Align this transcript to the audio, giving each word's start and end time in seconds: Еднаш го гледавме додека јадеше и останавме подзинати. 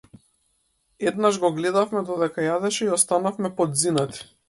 Еднаш 1.11 1.37
го 1.45 1.53
гледавме 1.59 2.05
додека 2.09 2.49
јадеше 2.49 2.89
и 2.89 2.93
останавме 3.01 3.57
подзинати. 3.63 4.31